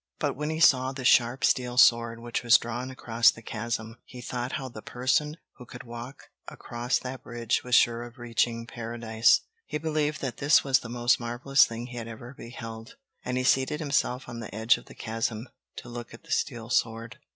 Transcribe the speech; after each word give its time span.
But 0.17 0.35
when 0.35 0.49
he 0.49 0.59
saw 0.59 0.91
the 0.91 1.05
sharp 1.05 1.43
steel 1.43 1.77
sword 1.77 2.19
which 2.21 2.41
was 2.41 2.57
drawn 2.57 2.89
across 2.89 3.29
the 3.29 3.43
chasm, 3.43 3.97
he 4.03 4.19
thought 4.19 4.53
how 4.53 4.67
the 4.67 4.81
person 4.81 5.37
who 5.59 5.65
could 5.67 5.83
walk 5.83 6.29
across 6.47 6.97
that 6.97 7.21
bridge 7.21 7.63
was 7.63 7.75
sure 7.75 8.01
of 8.01 8.17
reaching 8.17 8.65
Paradise. 8.65 9.41
He 9.67 9.77
believed 9.77 10.19
that 10.21 10.37
this 10.37 10.63
was 10.63 10.79
the 10.79 10.89
most 10.89 11.19
marvelous 11.19 11.67
thing 11.67 11.85
he 11.85 11.97
had 11.97 12.07
ever 12.07 12.33
beheld; 12.35 12.95
and 13.23 13.37
he 13.37 13.43
seated 13.43 13.79
himself 13.79 14.27
on 14.27 14.39
the 14.39 14.55
edge 14.55 14.75
of 14.79 14.85
the 14.85 14.95
chasm 14.95 15.47
to 15.75 15.87
look 15.87 16.15
at 16.15 16.23
the 16.23 16.31
steel 16.31 16.71
sword. 16.71 17.19